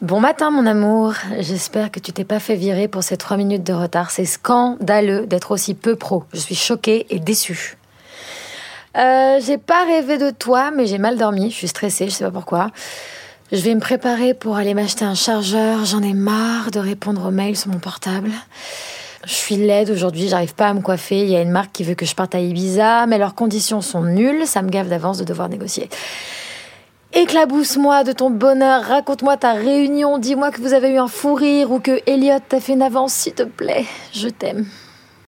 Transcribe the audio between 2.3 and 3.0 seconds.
fait virer